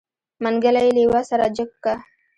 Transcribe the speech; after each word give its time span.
منګلی 0.43 0.81
يې 0.87 0.91
لېوه 0.95 1.21
سره 1.29 1.45
جګ 1.55 1.71
که. 1.83 1.93